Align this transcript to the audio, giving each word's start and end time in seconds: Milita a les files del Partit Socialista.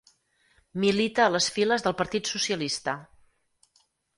Milita 0.83 1.27
a 1.27 1.33
les 1.35 1.49
files 1.57 1.85
del 1.89 1.97
Partit 2.01 2.33
Socialista. 2.35 2.99